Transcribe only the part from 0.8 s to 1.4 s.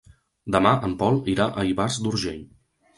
en Pol